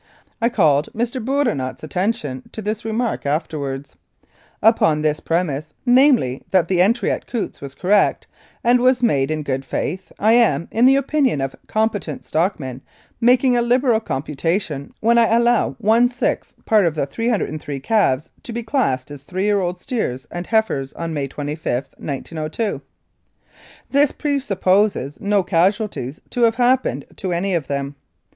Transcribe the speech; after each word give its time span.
I 0.41 0.49
called 0.49 0.89
Mr. 0.95 1.23
Bourinot's 1.23 1.83
attention 1.83 2.49
to 2.53 2.63
this 2.63 2.83
remark 2.83 3.23
afterwards. 3.27 3.95
Upon 4.63 5.03
this 5.03 5.19
premise, 5.19 5.75
namely, 5.85 6.41
that 6.49 6.67
the 6.69 6.81
entry 6.81 7.11
at 7.11 7.27
Coutts 7.27 7.61
was 7.61 7.75
correct, 7.75 8.25
and 8.63 8.79
was 8.79 9.03
made 9.03 9.29
in 9.29 9.43
good 9.43 9.63
faith, 9.63 10.11
I 10.17 10.31
am, 10.33 10.67
in 10.71 10.87
the 10.87 10.95
opinion 10.95 11.39
of 11.39 11.55
competent 11.67 12.25
stockmen, 12.25 12.81
making 13.19 13.55
a 13.55 13.61
liberal 13.61 13.99
computation 13.99 14.91
when 15.01 15.19
I 15.19 15.27
allow 15.35 15.75
one 15.77 16.09
sixth 16.09 16.53
part 16.65 16.87
of 16.87 16.95
the 16.95 17.05
303 17.05 17.79
calves 17.79 18.27
to 18.41 18.51
be 18.51 18.63
classed 18.63 19.11
as 19.11 19.21
three 19.21 19.43
year 19.45 19.59
old 19.59 19.77
steers 19.77 20.25
and 20.31 20.47
heifers 20.47 20.93
on 20.93 21.13
May 21.13 21.27
25, 21.27 21.89
1902. 21.99 22.81
"This 23.91 24.11
pre 24.11 24.39
supposes 24.39 25.19
no 25.21 25.43
casualties 25.43 26.19
to 26.31 26.41
have 26.41 26.55
happened 26.55 27.05
to 27.17 27.31
any 27.31 27.53
of 27.53 27.67
them. 27.67 27.93